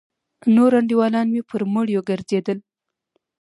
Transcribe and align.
نور 0.55 0.71
انډيوالان 0.79 1.27
مې 1.33 1.41
پر 1.49 1.61
مړيو 1.73 2.01
گرځېدل. 2.09 2.57